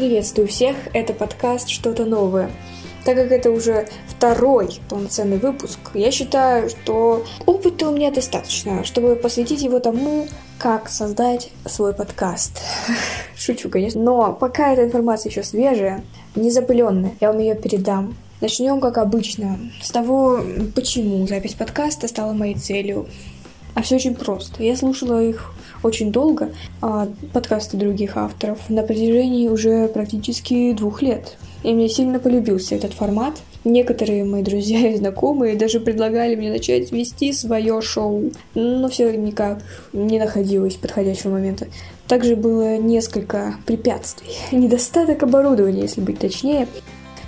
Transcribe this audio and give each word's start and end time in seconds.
Приветствую 0.00 0.48
всех, 0.48 0.76
это 0.94 1.12
подкаст 1.12 1.68
«Что-то 1.68 2.06
новое». 2.06 2.50
Так 3.04 3.16
как 3.16 3.30
это 3.30 3.50
уже 3.50 3.86
второй 4.08 4.80
полноценный 4.88 5.36
выпуск, 5.36 5.78
я 5.92 6.10
считаю, 6.10 6.70
что 6.70 7.26
опыта 7.44 7.86
у 7.86 7.94
меня 7.94 8.10
достаточно, 8.10 8.82
чтобы 8.84 9.14
посвятить 9.14 9.60
его 9.60 9.78
тому, 9.78 10.26
как 10.58 10.88
создать 10.88 11.50
свой 11.66 11.92
подкаст. 11.92 12.62
Шучу, 13.36 13.68
конечно. 13.68 14.00
Но 14.00 14.32
пока 14.32 14.72
эта 14.72 14.84
информация 14.84 15.28
еще 15.28 15.42
свежая, 15.42 16.02
не 16.34 16.50
запыленная, 16.50 17.12
я 17.20 17.30
вам 17.30 17.38
ее 17.38 17.54
передам. 17.54 18.16
Начнем, 18.40 18.80
как 18.80 18.96
обычно, 18.96 19.58
с 19.82 19.90
того, 19.90 20.40
почему 20.74 21.26
запись 21.26 21.52
подкаста 21.52 22.08
стала 22.08 22.32
моей 22.32 22.54
целью. 22.54 23.06
А 23.74 23.82
все 23.82 23.96
очень 23.96 24.14
просто. 24.14 24.62
Я 24.62 24.78
слушала 24.78 25.22
их 25.22 25.52
очень 25.82 26.12
долго, 26.12 26.50
а 26.80 27.08
подкасты 27.32 27.76
других 27.76 28.16
авторов, 28.16 28.58
на 28.68 28.82
протяжении 28.82 29.48
уже 29.48 29.88
практически 29.88 30.72
двух 30.72 31.02
лет. 31.02 31.36
И 31.62 31.72
мне 31.72 31.88
сильно 31.88 32.18
полюбился 32.18 32.74
этот 32.74 32.94
формат. 32.94 33.34
Некоторые 33.64 34.24
мои 34.24 34.42
друзья 34.42 34.88
и 34.88 34.96
знакомые 34.96 35.54
даже 35.54 35.80
предлагали 35.80 36.34
мне 36.34 36.50
начать 36.50 36.90
вести 36.92 37.32
свое 37.32 37.82
шоу, 37.82 38.32
но 38.54 38.88
все 38.88 39.14
никак 39.14 39.62
не 39.92 40.18
находилось 40.18 40.76
подходящего 40.76 41.32
момента. 41.32 41.66
Также 42.08 42.36
было 42.36 42.78
несколько 42.78 43.54
препятствий. 43.66 44.34
Недостаток 44.52 45.22
оборудования, 45.22 45.82
если 45.82 46.00
быть 46.00 46.18
точнее. 46.18 46.66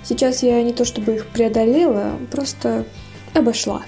Сейчас 0.03 0.43
я 0.43 0.61
не 0.63 0.73
то 0.73 0.83
чтобы 0.83 1.15
их 1.15 1.27
преодолела, 1.27 2.13
просто 2.31 2.85
обошла. 3.33 3.83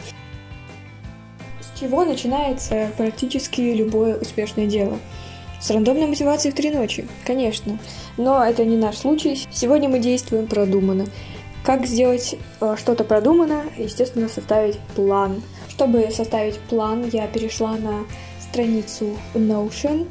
Чего 1.79 2.05
начинается 2.05 2.89
практически 2.95 3.59
любое 3.59 4.17
успешное 4.17 4.65
дело? 4.65 4.97
С 5.59 5.70
рандомной 5.70 6.07
мотивацией 6.07 6.53
в 6.53 6.55
три 6.55 6.71
ночи, 6.71 7.05
конечно. 7.25 7.77
Но 8.15 8.41
это 8.45 8.63
не 8.63 8.77
наш 8.77 8.98
случай. 8.98 9.45
Сегодня 9.51 9.89
мы 9.89 9.99
действуем 9.99 10.48
продуманно. 10.48 11.07
Как 11.65 11.85
сделать 11.85 12.35
э, 12.62 12.76
что-то 12.77 13.03
продуманно? 13.03 13.63
Естественно, 13.77 14.29
составить 14.29 14.79
план. 14.96 15.41
Чтобы 15.68 16.09
составить 16.12 16.59
план, 16.59 17.09
я 17.12 17.27
перешла 17.27 17.76
на 17.76 18.05
страницу 18.40 19.18
Notion, 19.34 20.07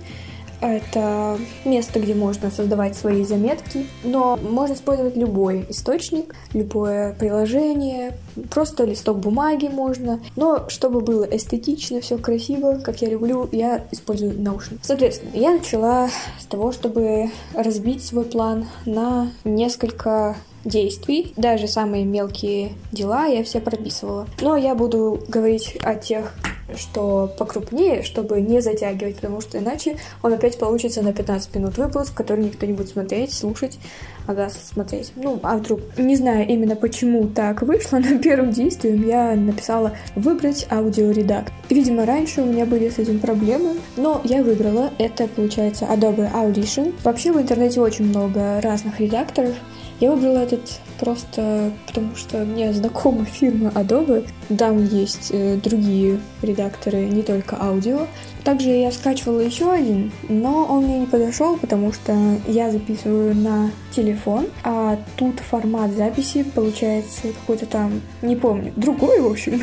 это 0.73 1.39
место, 1.65 2.01
где 2.01 2.15
можно 2.15 2.51
создавать 2.51 2.97
свои 2.97 3.25
заметки, 3.25 3.87
но 4.03 4.37
можно 4.37 4.75
использовать 4.75 5.17
любой 5.17 5.67
источник, 5.69 6.34
любое 6.53 7.15
приложение, 7.15 8.17
просто 8.51 8.85
листок 8.85 9.19
бумаги 9.19 9.69
можно. 9.69 10.20
Но 10.37 10.69
чтобы 10.69 11.01
было 11.01 11.25
эстетично, 11.25 12.01
все 12.01 12.19
красиво, 12.19 12.81
как 12.85 13.03
я 13.03 13.09
люблю, 13.09 13.48
я 13.53 13.85
использую 13.91 14.33
Notion. 14.33 14.79
Соответственно, 14.83 15.31
я 15.35 15.53
начала 15.53 16.09
с 16.41 16.47
того, 16.47 16.73
чтобы 16.73 17.31
разбить 17.55 18.05
свой 18.05 18.25
план 18.25 18.67
на 18.85 19.31
несколько 19.45 20.37
действий. 20.65 21.33
Даже 21.37 21.69
самые 21.69 22.05
мелкие 22.05 22.73
дела 22.92 23.27
я 23.27 23.45
все 23.45 23.61
прописывала. 23.61 24.27
Но 24.41 24.57
я 24.57 24.75
буду 24.75 25.23
говорить 25.29 25.77
о 25.83 25.95
тех 25.95 26.33
что 26.77 27.33
покрупнее, 27.39 28.03
чтобы 28.03 28.41
не 28.41 28.61
затягивать, 28.61 29.17
потому 29.17 29.41
что 29.41 29.59
иначе 29.59 29.97
он 30.23 30.33
опять 30.33 30.59
получится 30.59 31.03
на 31.03 31.12
15 31.12 31.55
минут 31.55 31.77
выпуск, 31.79 32.15
который 32.15 32.45
никто 32.45 32.67
не 32.67 32.73
будет 32.73 32.89
смотреть, 32.89 33.33
слушать, 33.33 33.79
ага, 34.27 34.48
смотреть. 34.51 35.12
Ну, 35.17 35.39
а 35.42 35.57
вдруг, 35.57 35.81
не 35.98 36.17
знаю 36.17 36.47
именно 36.47 36.77
почему 36.77 37.29
так 37.29 37.62
вышло, 37.62 37.98
но 38.11 38.19
первым 38.19 38.51
действием 38.51 39.07
я 39.07 39.35
написала 39.35 39.97
«выбрать 40.15 40.67
аудиоредактор». 40.70 41.55
Видимо, 41.69 42.07
раньше 42.07 42.42
у 42.42 42.47
меня 42.47 42.67
были 42.67 42.89
с 42.89 42.98
этим 42.98 43.19
проблемы, 43.19 43.77
но 43.97 44.20
я 44.25 44.42
выбрала. 44.42 44.91
Это, 44.98 45.27
получается, 45.29 45.87
Adobe 45.87 46.31
Audition. 46.33 46.95
Вообще 47.03 47.33
в 47.33 47.41
интернете 47.41 47.81
очень 47.81 48.07
много 48.07 48.61
разных 48.61 49.01
редакторов, 49.01 49.55
я 50.00 50.11
выбрала 50.11 50.39
этот 50.39 50.81
просто 50.98 51.73
потому, 51.87 52.14
что 52.17 52.45
мне 52.45 52.73
знакома 52.73 53.25
фирма 53.25 53.70
Adobe. 53.75 54.27
Там 54.56 54.84
есть 54.84 55.31
э, 55.33 55.56
другие 55.56 56.20
редакторы, 56.42 57.05
не 57.05 57.23
только 57.23 57.57
аудио. 57.61 58.07
Также 58.45 58.70
я 58.70 58.92
скачивала 58.92 59.41
еще 59.41 59.73
один, 59.73 60.13
но 60.29 60.67
он 60.67 60.85
мне 60.85 61.01
не 61.01 61.07
подошел, 61.07 61.57
потому 61.57 61.92
что 61.92 62.14
я 62.46 62.70
записываю 62.70 63.35
на 63.35 63.70
телефон, 63.91 64.48
а 64.63 64.98
тут 65.17 65.41
формат 65.41 65.92
записи 65.92 66.42
получается 66.42 67.29
какой-то 67.40 67.64
там, 67.64 68.02
не 68.20 68.36
помню, 68.36 68.73
другой, 68.77 69.20
в 69.23 69.27
общем. 69.29 69.63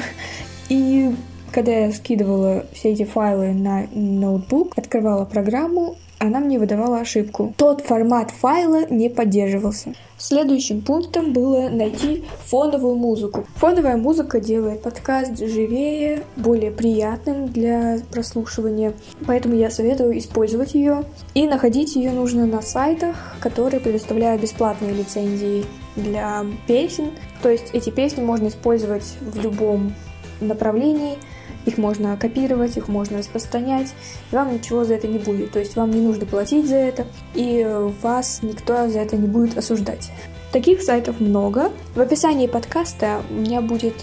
И 0.69 1.11
когда 1.51 1.71
я 1.71 1.91
скидывала 1.91 2.65
все 2.73 2.93
эти 2.93 3.03
файлы 3.03 3.53
на 3.53 3.85
ноутбук, 3.91 4.77
открывала 4.77 5.25
программу, 5.25 5.97
она 6.21 6.39
мне 6.39 6.59
выдавала 6.59 6.99
ошибку. 6.99 7.53
Тот 7.57 7.81
формат 7.81 8.29
файла 8.29 8.85
не 8.89 9.09
поддерживался. 9.09 9.95
Следующим 10.19 10.81
пунктом 10.81 11.33
было 11.33 11.69
найти 11.69 12.23
фоновую 12.45 12.93
музыку. 12.95 13.47
Фоновая 13.55 13.97
музыка 13.97 14.39
делает 14.39 14.83
подкаст 14.83 15.39
живее, 15.39 16.21
более 16.35 16.69
приятным 16.69 17.47
для 17.47 17.97
прослушивания, 18.11 18.93
поэтому 19.25 19.55
я 19.55 19.71
советую 19.71 20.15
использовать 20.19 20.75
ее. 20.75 21.05
И 21.33 21.47
находить 21.47 21.95
ее 21.95 22.11
нужно 22.11 22.45
на 22.45 22.61
сайтах, 22.61 23.15
которые 23.39 23.79
предоставляют 23.79 24.43
бесплатные 24.43 24.93
лицензии 24.93 25.65
для 25.95 26.45
песен. 26.67 27.09
То 27.41 27.49
есть 27.49 27.71
эти 27.73 27.89
песни 27.89 28.21
можно 28.21 28.49
использовать 28.49 29.15
в 29.21 29.41
любом 29.41 29.95
направлении, 30.39 31.17
их 31.65 31.77
можно 31.77 32.17
копировать, 32.17 32.77
их 32.77 32.87
можно 32.87 33.19
распространять, 33.19 33.93
и 34.31 34.35
вам 34.35 34.53
ничего 34.53 34.83
за 34.83 34.95
это 34.95 35.07
не 35.07 35.19
будет. 35.19 35.51
То 35.51 35.59
есть 35.59 35.75
вам 35.75 35.91
не 35.91 36.01
нужно 36.01 36.25
платить 36.25 36.67
за 36.67 36.75
это, 36.75 37.07
и 37.33 37.65
вас 38.01 38.39
никто 38.41 38.87
за 38.89 38.99
это 38.99 39.17
не 39.17 39.27
будет 39.27 39.57
осуждать. 39.57 40.11
Таких 40.51 40.81
сайтов 40.81 41.19
много. 41.19 41.71
В 41.95 42.01
описании 42.01 42.47
подкаста 42.47 43.21
у 43.29 43.35
меня 43.35 43.61
будет 43.61 43.93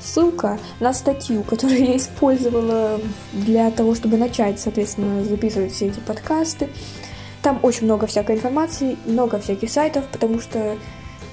ссылка 0.00 0.58
на 0.80 0.92
статью, 0.92 1.42
которую 1.48 1.84
я 1.84 1.96
использовала 1.96 3.00
для 3.32 3.70
того, 3.70 3.94
чтобы 3.94 4.16
начать, 4.16 4.60
соответственно, 4.60 5.24
записывать 5.24 5.72
все 5.72 5.86
эти 5.86 6.00
подкасты. 6.00 6.68
Там 7.42 7.58
очень 7.62 7.84
много 7.86 8.06
всякой 8.06 8.36
информации, 8.36 8.96
много 9.04 9.38
всяких 9.40 9.70
сайтов, 9.70 10.04
потому 10.12 10.40
что, 10.40 10.76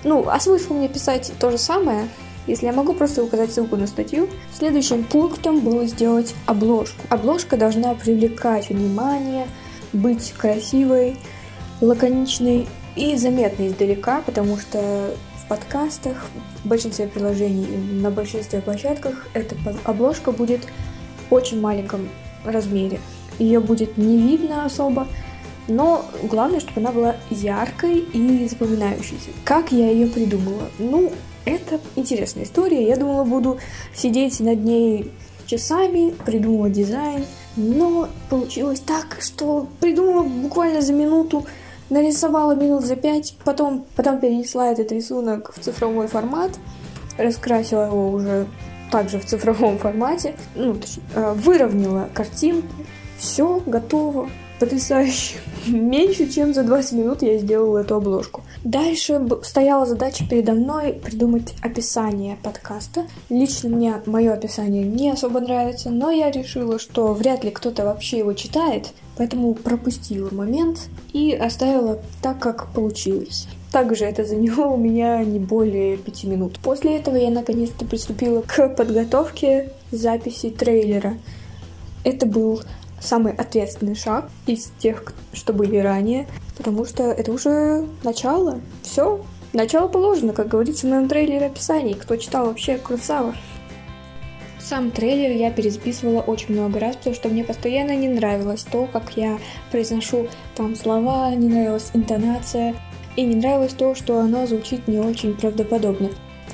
ну, 0.04 0.28
а 0.28 0.40
смысл 0.40 0.74
мне 0.74 0.90
писать 0.90 1.32
то 1.40 1.52
же 1.52 1.60
самое, 1.60 2.08
если 2.50 2.66
я 2.66 2.74
могу 2.74 2.94
просто 2.94 3.24
указать 3.24 3.54
ссылку 3.54 3.76
на 3.76 3.88
статью. 3.88 4.28
Следующим 4.58 5.04
пунктом 5.04 5.60
было 5.60 5.86
сделать 5.86 6.34
обложку. 6.46 7.02
Обложка 7.10 7.58
должна 7.58 7.94
привлекать 7.94 8.70
внимание, 8.70 9.48
быть 9.94 10.34
красивой, 10.38 11.18
лаконичной 11.82 12.68
и 12.96 13.16
заметной 13.16 13.68
издалека, 13.68 14.22
потому 14.26 14.58
что 14.58 15.12
в 15.36 15.48
подкастах, 15.48 16.26
в 16.64 16.68
большинстве 16.68 17.08
приложений 17.08 17.68
на 18.02 18.12
большинстве 18.12 18.62
площадках 18.62 19.28
эта 19.34 19.56
обложка 19.84 20.32
будет 20.32 20.68
в 21.30 21.34
очень 21.34 21.62
маленьком 21.62 22.10
размере. 22.44 23.00
Ее 23.38 23.60
будет 23.60 23.98
не 23.98 24.18
видно 24.18 24.66
особо, 24.66 25.08
но 25.68 26.06
главное, 26.24 26.60
чтобы 26.60 26.82
она 26.82 26.92
была 26.92 27.16
яркой 27.30 28.00
и 28.00 28.48
запоминающейся. 28.48 29.30
Как 29.44 29.72
я 29.72 29.90
ее 29.90 30.08
придумала? 30.08 30.64
Ну, 30.80 31.12
это 31.46 31.80
интересная 31.96 32.44
история. 32.44 32.88
Я 32.88 32.96
думала, 32.96 33.24
буду 33.24 33.60
сидеть 33.94 34.40
над 34.40 34.64
ней 34.64 35.12
часами, 35.46 36.14
придумывать 36.26 36.74
дизайн. 36.74 37.26
Но 37.56 38.08
получилось 38.30 38.80
так, 38.80 39.18
что 39.20 39.68
придумала 39.80 40.24
буквально 40.24 40.82
за 40.82 40.94
минуту, 40.94 41.46
нарисовала 41.90 42.56
минут 42.56 42.86
за 42.86 42.96
пять, 42.96 43.36
потом, 43.44 43.86
потом 43.96 44.20
перенесла 44.20 44.72
этот 44.72 44.92
рисунок 44.92 45.52
в 45.56 45.60
цифровой 45.60 46.08
формат, 46.08 46.52
раскрасила 47.18 47.88
его 47.88 48.12
уже 48.12 48.48
также 48.92 49.20
в 49.20 49.26
цифровом 49.26 49.78
формате, 49.78 50.36
ну, 50.56 50.76
точнее, 50.76 51.04
э, 51.16 51.34
выровняла 51.34 52.10
картинку, 52.14 52.74
все 53.18 53.62
готово, 53.66 54.30
потрясающе. 54.60 55.38
Меньше 55.68 56.30
чем 56.30 56.54
за 56.54 56.64
20 56.64 56.92
минут 56.94 57.22
я 57.22 57.38
сделала 57.38 57.80
эту 57.80 57.96
обложку. 57.96 58.44
Дальше 58.64 59.22
стояла 59.44 59.86
задача 59.86 60.26
передо 60.30 60.54
мной 60.54 60.94
придумать 60.94 61.54
описание 61.62 62.38
подкаста. 62.44 63.06
Лично 63.30 63.70
мне 63.70 64.02
мое 64.06 64.34
описание 64.34 64.84
не 64.84 65.10
особо 65.10 65.40
нравится, 65.40 65.90
но 65.90 66.12
я 66.12 66.30
решила, 66.30 66.80
что 66.80 67.14
вряд 67.14 67.44
ли 67.44 67.52
кто-то 67.52 67.86
вообще 67.86 68.20
его 68.20 68.34
читает, 68.34 68.90
поэтому 69.18 69.54
пропустила 69.54 70.34
момент 70.34 70.90
и 71.14 71.34
оставила 71.34 72.00
так, 72.22 72.40
как 72.40 72.72
получилось. 72.74 73.48
Также 73.72 74.06
это 74.06 74.26
заняло 74.26 74.68
у 74.68 74.78
меня 74.78 75.24
не 75.24 75.40
более 75.40 75.98
пяти 75.98 76.28
минут. 76.28 76.60
После 76.60 76.98
этого 76.98 77.16
я 77.16 77.30
наконец-то 77.30 77.86
приступила 77.86 78.42
к 78.42 78.70
подготовке 78.70 79.72
записи 79.92 80.50
трейлера. 80.50 81.18
Это 82.04 82.26
был 82.26 82.62
самый 83.02 83.34
ответственный 83.34 83.96
шаг 83.96 84.30
из 84.46 84.72
тех, 84.80 85.04
что 85.34 85.54
были 85.54 85.78
ранее, 85.78 86.28
потому 86.58 86.86
что 86.86 87.04
это 87.04 87.32
уже 87.32 87.86
начало. 88.04 88.60
Все, 88.84 89.22
начало 89.54 89.88
положено, 89.88 90.34
как 90.34 90.48
говорится 90.48 90.88
в 90.88 90.90
моем 90.90 91.08
трейлере 91.08 91.48
описании. 91.48 91.94
Кто 91.94 92.16
читал 92.16 92.48
вообще 92.48 92.78
красава. 92.78 93.36
Сам 94.60 94.92
трейлер 94.92 95.32
я 95.32 95.52
перезаписывала 95.52 96.22
очень 96.22 96.54
много 96.54 96.80
раз, 96.80 96.96
потому 96.98 97.16
что 97.16 97.30
мне 97.30 97.44
постоянно 97.44 97.96
не 97.96 98.08
нравилось 98.08 98.64
то, 98.64 98.88
как 98.92 99.18
я 99.18 99.40
произношу 99.72 100.28
там 100.56 100.76
слова, 100.76 101.34
не 101.34 101.48
нравилась 101.48 101.90
интонация. 101.94 102.76
И 103.16 103.24
не 103.24 103.36
нравилось 103.36 103.74
то, 103.74 103.96
что 103.96 104.20
оно 104.20 104.46
звучит 104.46 104.88
не 104.88 105.00
очень 105.00 105.34
правдоподобно. 105.34 106.10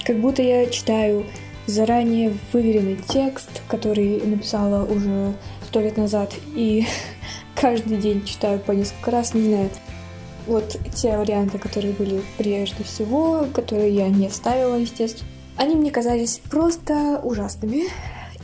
Как 0.06 0.18
будто 0.20 0.42
я 0.42 0.66
читаю 0.68 1.26
заранее 1.68 2.38
выверенный 2.54 2.98
текст, 3.08 3.50
который 3.68 4.22
написала 4.22 4.86
уже 4.86 5.34
сто 5.76 5.82
лет 5.82 5.98
назад, 5.98 6.34
и 6.56 6.86
каждый 7.56 7.98
день 7.98 8.24
читаю 8.24 8.60
по 8.60 8.72
несколько 8.72 9.12
раз, 9.12 9.34
не 9.34 9.50
знаю. 9.50 9.70
Вот 10.48 10.78
те 10.94 11.18
варианты, 11.18 11.58
которые 11.58 11.92
были 11.92 12.22
прежде 12.38 12.86
всего, 12.86 13.46
которые 13.54 13.94
я 13.94 14.08
не 14.08 14.30
ставила, 14.30 14.76
естественно, 14.76 15.30
они 15.58 15.76
мне 15.76 15.92
казались 15.92 16.40
просто 16.50 17.20
ужасными. 17.22 17.90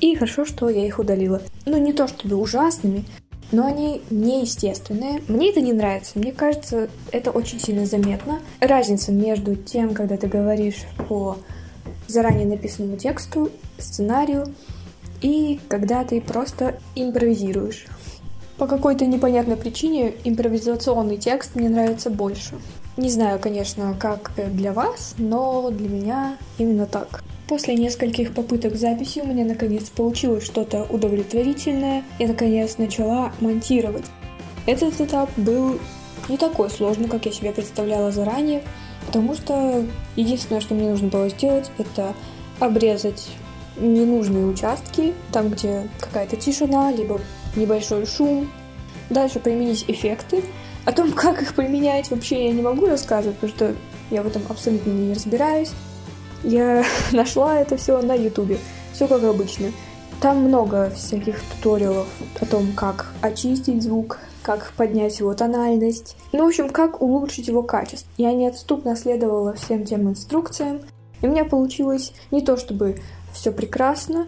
И 0.01 0.13
хорошо, 0.15 0.43
что 0.43 0.67
я 0.67 0.85
их 0.85 0.99
удалила. 0.99 1.41
Ну, 1.65 1.77
не 1.77 1.93
то 1.93 2.09
чтобы 2.09 2.35
ужасными, 2.35 3.05
но 3.53 3.65
они 3.65 4.01
неестественные. 4.09 5.21
Мне 5.29 5.51
это 5.51 5.61
не 5.61 5.71
нравится. 5.71 6.19
Мне 6.19 6.33
кажется, 6.33 6.89
это 7.13 7.31
очень 7.31 7.61
сильно 7.61 7.85
заметно. 7.85 8.41
Разница 8.59 9.13
между 9.13 9.55
тем, 9.55 9.93
когда 9.93 10.17
ты 10.17 10.27
говоришь 10.27 10.83
по 11.07 11.37
заранее 12.09 12.45
написанному 12.45 12.97
тексту, 12.97 13.51
сценарию, 13.77 14.53
и 15.21 15.59
когда 15.67 16.03
ты 16.03 16.21
просто 16.21 16.79
импровизируешь. 16.95 17.85
По 18.57 18.67
какой-то 18.67 19.05
непонятной 19.05 19.55
причине 19.55 20.13
импровизационный 20.23 21.17
текст 21.17 21.55
мне 21.55 21.69
нравится 21.69 22.09
больше. 22.09 22.55
Не 22.97 23.09
знаю, 23.09 23.39
конечно, 23.39 23.95
как 23.99 24.31
для 24.53 24.73
вас, 24.73 25.15
но 25.17 25.71
для 25.71 25.89
меня 25.89 26.37
именно 26.57 26.85
так. 26.85 27.23
После 27.47 27.75
нескольких 27.75 28.33
попыток 28.33 28.75
записи 28.75 29.19
у 29.19 29.27
меня 29.27 29.45
наконец 29.45 29.89
получилось 29.89 30.45
что-то 30.45 30.83
удовлетворительное. 30.83 32.03
Я 32.19 32.27
наконец 32.27 32.77
начала 32.77 33.33
монтировать. 33.41 34.05
Этот 34.67 35.01
этап 35.01 35.29
был 35.37 35.79
не 36.29 36.37
такой 36.37 36.69
сложный, 36.69 37.07
как 37.09 37.25
я 37.25 37.31
себе 37.31 37.51
представляла 37.51 38.11
заранее, 38.11 38.61
потому 39.07 39.33
что 39.33 39.83
единственное, 40.15 40.61
что 40.61 40.75
мне 40.75 40.89
нужно 40.89 41.07
было 41.07 41.29
сделать, 41.29 41.71
это 41.77 42.13
обрезать 42.59 43.27
ненужные 43.81 44.45
участки, 44.45 45.13
там, 45.31 45.49
где 45.49 45.87
какая-то 45.99 46.35
тишина, 46.35 46.91
либо 46.91 47.19
небольшой 47.55 48.05
шум. 48.05 48.49
Дальше 49.09 49.39
применить 49.39 49.85
эффекты. 49.87 50.43
О 50.85 50.91
том, 50.91 51.11
как 51.11 51.41
их 51.41 51.53
применять, 51.53 52.09
вообще 52.09 52.45
я 52.45 52.53
не 52.53 52.61
могу 52.61 52.87
рассказывать, 52.87 53.37
потому 53.37 53.53
что 53.53 53.75
я 54.09 54.23
в 54.23 54.27
этом 54.27 54.41
абсолютно 54.49 54.91
не 54.91 55.13
разбираюсь. 55.13 55.71
Я 56.43 56.83
нашла 57.11 57.59
это 57.59 57.77
все 57.77 58.01
на 58.01 58.13
ютубе. 58.13 58.57
Все 58.93 59.07
как 59.07 59.23
обычно. 59.23 59.71
Там 60.21 60.43
много 60.43 60.91
всяких 60.95 61.41
туториалов 61.41 62.07
о 62.39 62.45
том, 62.45 62.73
как 62.73 63.07
очистить 63.21 63.81
звук, 63.81 64.19
как 64.43 64.71
поднять 64.77 65.19
его 65.19 65.33
тональность. 65.33 66.15
Ну, 66.31 66.45
в 66.45 66.47
общем, 66.47 66.69
как 66.69 67.01
улучшить 67.01 67.47
его 67.47 67.63
качество. 67.63 68.11
Я 68.17 68.33
неотступно 68.33 68.95
следовала 68.95 69.53
всем 69.53 69.83
тем 69.83 70.07
инструкциям, 70.09 70.81
и 71.21 71.27
у 71.27 71.31
меня 71.31 71.45
получилось 71.45 72.13
не 72.31 72.41
то 72.41 72.57
чтобы 72.57 72.97
все 73.33 73.51
прекрасно, 73.51 74.27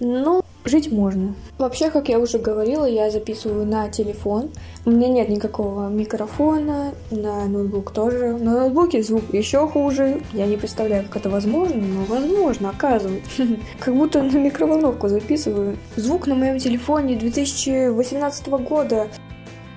но 0.00 0.44
жить 0.64 0.92
можно. 0.92 1.34
Вообще, 1.58 1.90
как 1.90 2.08
я 2.08 2.18
уже 2.18 2.38
говорила, 2.38 2.84
я 2.84 3.10
записываю 3.10 3.66
на 3.66 3.88
телефон. 3.88 4.50
У 4.84 4.90
меня 4.90 5.08
нет 5.08 5.28
никакого 5.28 5.88
микрофона, 5.88 6.94
на 7.10 7.46
ноутбук 7.46 7.92
тоже. 7.92 8.36
На 8.36 8.52
ноутбуке 8.52 9.02
звук 9.02 9.32
еще 9.32 9.66
хуже. 9.66 10.22
Я 10.32 10.46
не 10.46 10.56
представляю, 10.56 11.04
как 11.04 11.16
это 11.16 11.30
возможно, 11.30 11.80
но 11.80 12.04
возможно, 12.04 12.70
оказывается. 12.70 13.46
Как 13.80 13.94
будто 13.94 14.22
на 14.22 14.36
микроволновку 14.36 15.08
записываю. 15.08 15.76
Звук 15.96 16.26
на 16.26 16.34
моем 16.34 16.58
телефоне 16.58 17.16
2018 17.16 18.48
года 18.48 19.08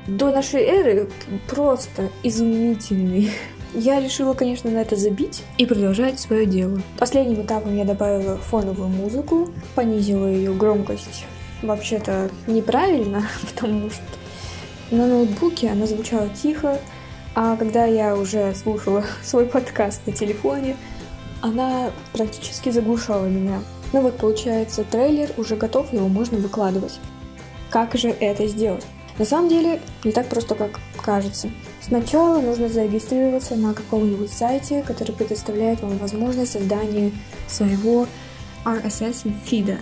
до 0.07 0.31
нашей 0.31 0.61
эры 0.61 1.09
просто 1.47 2.09
изумительный. 2.23 3.31
Я 3.73 4.01
решила, 4.01 4.33
конечно, 4.33 4.69
на 4.69 4.79
это 4.79 4.97
забить 4.97 5.44
и 5.57 5.65
продолжать 5.65 6.19
свое 6.19 6.45
дело. 6.45 6.81
Последним 7.00 7.44
этапом 7.44 7.75
я 7.77 7.85
добавила 7.85 8.38
фоновую 8.38 8.89
музыку, 8.89 9.50
понизила 9.75 10.25
ее 10.25 10.53
громкость. 10.53 11.25
Вообще-то 11.62 12.29
неправильно, 12.47 13.23
потому 13.53 13.89
что 13.89 14.03
на 14.91 15.07
ноутбуке 15.07 15.69
она 15.69 15.85
звучала 15.88 16.27
тихо, 16.29 16.79
а 17.33 17.56
когда 17.56 17.85
я 17.85 18.18
уже 18.18 18.53
слушала 18.56 19.06
свой 19.23 19.45
подкаст 19.45 20.01
на 20.06 20.12
телефоне, 20.12 20.75
она 21.41 21.91
практически 22.12 22.71
заглушала 22.71 23.25
меня. 23.25 23.62
Ну 23.94 24.01
вот, 24.01 24.17
получается, 24.17 24.83
трейлер 24.83 25.29
уже 25.38 25.56
готов, 25.56 25.94
его 25.94 26.09
можно 26.09 26.38
выкладывать. 26.38 27.00
Как 27.69 27.95
же 27.95 28.09
это 28.09 28.47
сделать? 28.47 28.85
На 29.17 29.24
самом 29.24 29.47
деле, 29.47 29.79
не 30.03 30.12
так 30.12 30.27
просто, 30.27 30.56
как 30.56 30.79
кажется. 31.01 31.50
Сначала 31.81 32.39
нужно 32.39 32.69
зарегистрироваться 32.69 33.55
на 33.55 33.73
каком-нибудь 33.73 34.31
сайте, 34.31 34.83
который 34.83 35.13
предоставляет 35.13 35.81
вам 35.81 35.97
возможность 35.97 36.51
создания 36.51 37.11
своего 37.47 38.07
RSS-фида 38.63 39.79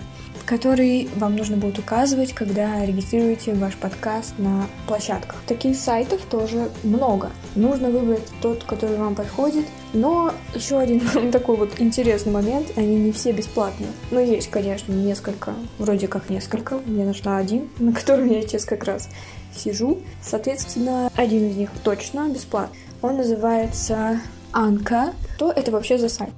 который 0.50 1.08
вам 1.14 1.36
нужно 1.36 1.56
будет 1.56 1.78
указывать, 1.78 2.32
когда 2.32 2.84
регистрируете 2.84 3.54
ваш 3.54 3.76
подкаст 3.76 4.34
на 4.36 4.66
площадках. 4.88 5.36
Таких 5.46 5.76
сайтов 5.76 6.22
тоже 6.28 6.70
много. 6.82 7.30
Нужно 7.54 7.88
выбрать 7.90 8.24
тот, 8.42 8.64
который 8.64 8.96
вам 8.96 9.14
подходит. 9.14 9.64
Но 9.92 10.34
еще 10.52 10.80
один 10.80 11.30
такой 11.30 11.56
вот 11.56 11.80
интересный 11.80 12.32
момент, 12.32 12.72
они 12.74 12.96
не 12.96 13.12
все 13.12 13.30
бесплатные. 13.30 13.90
Но 14.10 14.18
есть, 14.18 14.50
конечно, 14.50 14.92
несколько, 14.92 15.54
вроде 15.78 16.08
как 16.08 16.28
несколько. 16.28 16.78
Мне 16.84 17.04
нашла 17.04 17.36
один, 17.36 17.68
на 17.78 17.92
котором 17.92 18.28
я 18.28 18.42
сейчас 18.42 18.64
как 18.64 18.82
раз 18.82 19.08
сижу. 19.54 20.00
Соответственно, 20.20 21.12
один 21.14 21.48
из 21.48 21.56
них 21.56 21.70
точно 21.84 22.28
бесплатный. 22.28 22.76
Он 23.02 23.18
называется 23.18 24.20
Анка. 24.50 25.12
Что 25.36 25.52
это 25.52 25.70
вообще 25.70 25.96
за 25.96 26.08
сайт? 26.08 26.30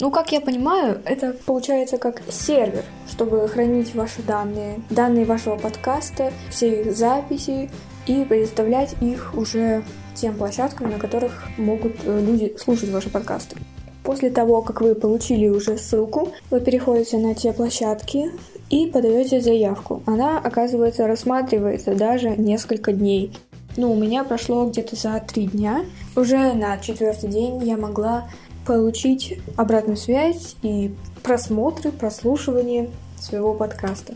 Ну, 0.00 0.10
как 0.10 0.32
я 0.32 0.40
понимаю, 0.40 0.98
это 1.04 1.36
получается 1.44 1.98
как 1.98 2.22
сервер, 2.30 2.84
чтобы 3.06 3.46
хранить 3.48 3.94
ваши 3.94 4.22
данные, 4.22 4.80
данные 4.88 5.26
вашего 5.26 5.56
подкаста, 5.56 6.32
все 6.48 6.80
их 6.80 6.96
записи 6.96 7.70
и 8.06 8.24
предоставлять 8.24 8.94
их 9.02 9.34
уже 9.34 9.84
тем 10.14 10.36
площадкам, 10.36 10.90
на 10.90 10.98
которых 10.98 11.44
могут 11.58 11.96
э, 12.04 12.20
люди 12.24 12.56
слушать 12.58 12.88
ваши 12.88 13.10
подкасты. 13.10 13.56
После 14.02 14.30
того, 14.30 14.62
как 14.62 14.80
вы 14.80 14.94
получили 14.94 15.48
уже 15.48 15.76
ссылку, 15.76 16.32
вы 16.50 16.60
переходите 16.60 17.18
на 17.18 17.34
те 17.34 17.52
площадки 17.52 18.32
и 18.70 18.86
подаете 18.86 19.42
заявку. 19.42 20.02
Она, 20.06 20.38
оказывается, 20.38 21.06
рассматривается 21.06 21.94
даже 21.94 22.30
несколько 22.30 22.92
дней. 22.92 23.32
Ну, 23.76 23.92
у 23.92 23.96
меня 23.96 24.24
прошло 24.24 24.66
где-то 24.66 24.96
за 24.96 25.22
три 25.26 25.46
дня. 25.46 25.84
Уже 26.16 26.54
на 26.54 26.78
четвертый 26.78 27.28
день 27.28 27.62
я 27.64 27.76
могла 27.76 28.28
получить 28.70 29.36
обратную 29.56 29.96
связь 29.96 30.54
и 30.62 30.94
просмотры, 31.24 31.90
прослушивание 31.90 32.88
своего 33.18 33.52
подкаста. 33.52 34.14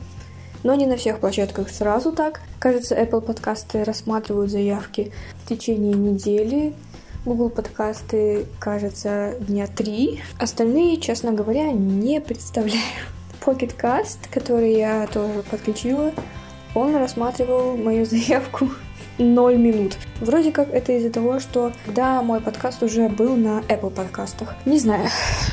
Но 0.63 0.77
не 0.77 0.87
на 0.87 0.97
всех 0.97 1.19
площадках 1.19 1.69
сразу 1.71 2.13
так. 2.13 2.41
Кажется, 2.61 2.95
Apple 2.95 3.21
подкасты 3.21 3.83
рассматривают 3.83 4.53
заявки 4.53 5.11
в 5.43 5.49
течение 5.49 5.95
недели. 5.95 6.73
Google 7.25 7.51
подкасты, 7.51 8.47
кажется, 8.61 9.35
дня 9.41 9.67
три. 9.67 10.21
Остальные, 10.39 10.99
честно 10.99 11.33
говоря, 11.33 11.73
не 11.73 12.21
представляю. 12.21 12.81
Pocket 13.45 13.75
Cast, 13.77 14.19
который 14.31 14.77
я 14.77 15.09
тоже 15.09 15.43
подключила, 15.51 16.13
он 16.77 16.95
рассматривал 16.95 17.77
мою 17.77 18.07
заявку 18.07 18.69
0 19.19 19.57
минут. 19.57 19.97
Вроде 20.21 20.53
как 20.53 20.73
это 20.73 20.93
из-за 20.93 21.11
того, 21.11 21.41
что 21.41 21.73
когда 21.87 22.23
мой 22.23 22.41
подкаст 22.41 22.83
уже 22.83 23.09
был 23.09 23.37
на 23.37 23.61
Apple 23.69 23.91
подкастах. 23.91 24.55
Не 24.65 24.79
знаю. 24.79 25.09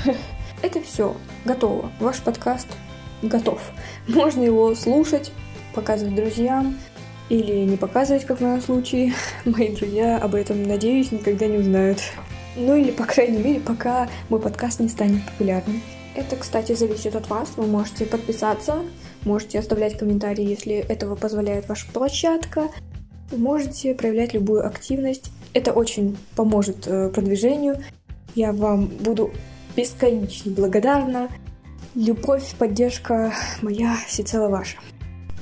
Это 0.62 0.82
все. 0.82 1.16
Готово. 1.46 1.92
Ваш 2.00 2.22
подкаст 2.22 2.68
готов. 3.22 3.62
Можно 4.08 4.44
его 4.44 4.74
слушать, 4.76 5.32
показывать 5.74 6.16
друзьям 6.16 6.78
или 7.30 7.64
не 7.64 7.78
показывать, 7.78 8.26
как 8.26 8.40
в 8.40 8.44
моем 8.44 8.62
случае. 8.62 9.14
Мои 9.46 9.76
друзья 9.76 10.18
об 10.18 10.36
этом, 10.36 10.64
надеюсь, 10.64 11.12
никогда 11.12 11.48
не 11.48 11.58
узнают. 11.58 12.00
Ну 12.56 12.76
или, 12.76 12.92
по 12.92 13.06
крайней 13.06 13.42
мере, 13.42 13.60
пока 13.60 14.10
мой 14.30 14.40
подкаст 14.42 14.80
не 14.80 14.90
станет 14.90 15.26
популярным. 15.26 15.82
Это, 16.16 16.36
кстати, 16.36 16.74
зависит 16.74 17.16
от 17.16 17.30
вас. 17.30 17.52
Вы 17.56 17.68
можете 17.68 18.06
подписаться, 18.06 18.80
можете 19.24 19.60
оставлять 19.60 19.98
комментарии, 19.98 20.44
если 20.44 20.76
этого 20.76 21.16
позволяет 21.16 21.70
ваша 21.70 21.90
площадка. 21.92 22.70
Можете 23.32 23.94
проявлять 23.94 24.34
любую 24.34 24.66
активность. 24.66 25.32
Это 25.54 25.72
очень 25.72 26.18
поможет 26.36 26.88
э, 26.88 27.10
продвижению. 27.10 27.78
Я 28.36 28.52
вам 28.52 28.88
буду 28.88 29.32
бесконечно 29.76 30.52
благодарна. 30.52 31.30
Любовь, 31.96 32.54
поддержка 32.58 33.34
моя 33.62 33.98
всецело 34.08 34.48
ваша. 34.48 34.78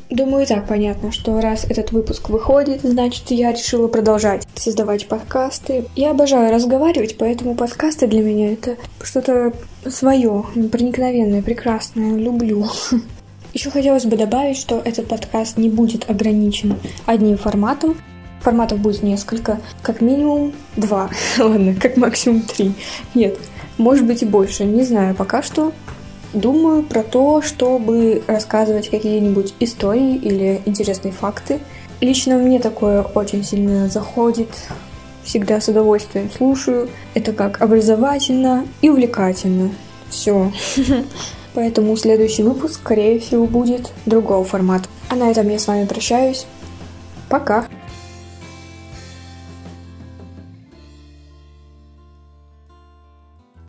Думаю, 0.10 0.44
и 0.44 0.48
так 0.48 0.68
понятно, 0.68 1.12
что 1.12 1.40
раз 1.40 1.66
этот 1.66 1.92
выпуск 1.92 2.30
выходит, 2.30 2.82
значит, 2.82 3.30
я 3.30 3.52
решила 3.52 3.88
продолжать 3.88 4.48
создавать 4.56 5.08
подкасты. 5.08 5.86
Я 5.96 6.12
обожаю 6.12 6.52
разговаривать, 6.52 7.16
поэтому 7.20 7.54
подкасты 7.54 8.08
для 8.08 8.24
меня 8.24 8.54
это 8.54 8.78
что-то 9.04 9.54
свое, 9.88 10.46
проникновенное, 10.72 11.44
прекрасное, 11.44 12.18
люблю. 12.18 12.66
Еще 13.54 13.72
хотелось 13.72 14.06
бы 14.06 14.16
добавить, 14.16 14.58
что 14.58 14.80
этот 14.84 15.08
подкаст 15.08 15.58
не 15.58 15.70
будет 15.70 16.10
ограничен 16.10 16.76
одним 17.06 17.38
форматом. 17.38 17.98
Форматов 18.42 18.80
будет 18.80 19.04
несколько, 19.04 19.60
как 19.82 20.02
минимум 20.02 20.54
два, 20.76 21.10
ладно, 21.40 21.76
как 21.76 21.98
максимум 21.98 22.42
три. 22.44 22.74
Нет, 23.16 23.38
может 23.78 24.06
быть 24.06 24.22
и 24.22 24.26
больше, 24.26 24.66
не 24.66 24.84
знаю 24.84 25.16
пока 25.16 25.42
что. 25.42 25.74
Думаю 26.34 26.84
про 26.84 27.02
то, 27.02 27.42
чтобы 27.42 28.22
рассказывать 28.28 28.90
какие-нибудь 28.90 29.56
истории 29.60 30.16
или 30.16 30.62
интересные 30.66 31.12
факты. 31.12 31.60
Лично 32.02 32.38
мне 32.38 32.60
такое 32.60 33.02
очень 33.02 33.44
сильно 33.44 33.90
заходит. 33.90 34.50
Всегда 35.24 35.60
с 35.60 35.68
удовольствием 35.68 36.30
слушаю. 36.32 36.88
Это 37.16 37.34
как 37.34 37.62
образовательно 37.62 38.66
и 38.82 38.90
увлекательно. 38.90 39.72
Все. 40.10 40.52
Поэтому 41.54 41.96
следующий 41.98 42.44
выпуск, 42.44 42.76
скорее 42.76 43.20
всего, 43.20 43.46
будет 43.46 43.92
другого 44.06 44.44
формата. 44.44 44.88
А 45.10 45.16
на 45.16 45.32
этом 45.32 45.50
я 45.50 45.60
с 45.60 45.68
вами 45.68 45.86
прощаюсь. 45.86 46.46
Пока! 47.30 47.66